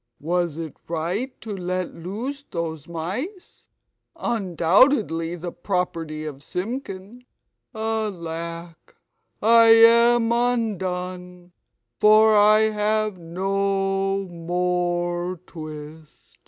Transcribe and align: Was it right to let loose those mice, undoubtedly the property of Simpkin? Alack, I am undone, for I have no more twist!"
Was 0.19 0.57
it 0.57 0.75
right 0.87 1.39
to 1.41 1.55
let 1.55 1.93
loose 1.93 2.41
those 2.49 2.87
mice, 2.87 3.69
undoubtedly 4.15 5.35
the 5.35 5.51
property 5.51 6.25
of 6.25 6.41
Simpkin? 6.41 7.23
Alack, 7.75 8.95
I 9.43 9.67
am 9.67 10.31
undone, 10.31 11.51
for 11.99 12.35
I 12.35 12.61
have 12.71 13.19
no 13.19 14.25
more 14.27 15.39
twist!" 15.45 16.39